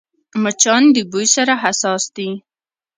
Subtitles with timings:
[0.43, 2.29] مچان د بوی سره حساس دي